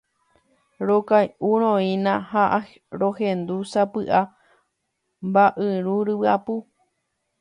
[0.89, 2.45] Rokay'uroína ha
[3.01, 4.21] rohendu sapy'a
[5.29, 6.55] mba'yru ryapu.